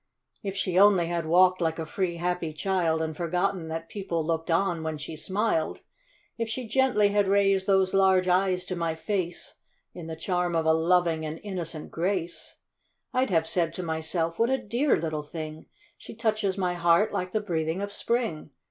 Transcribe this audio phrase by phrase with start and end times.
[0.41, 4.49] If she only had walked like a free, happy child, And forgotten that people looked
[4.49, 5.81] on when she smiled;
[6.39, 9.57] If she gently had raised those large eyes to my face,
[9.93, 12.55] In the charm of a loving and innocent grace,
[13.13, 14.57] I'd have said to myself," What a.
[14.57, 15.67] dear little thing!
[15.99, 18.49] She touches my heart like the breathing of Spring